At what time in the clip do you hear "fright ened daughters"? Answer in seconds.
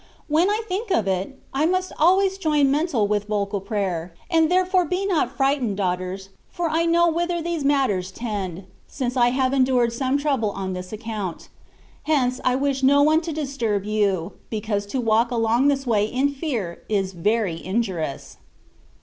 5.37-6.29